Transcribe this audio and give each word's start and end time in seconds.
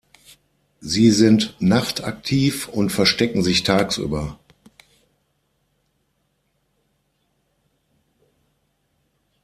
Sie 0.79 1.11
sind 1.11 1.55
nachtaktiv 1.59 2.67
und 2.67 2.89
verstecken 2.91 3.43
sich 3.43 3.61
tagsüber. 3.61 4.39